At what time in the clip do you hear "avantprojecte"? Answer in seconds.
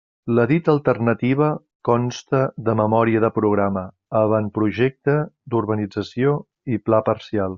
4.23-5.17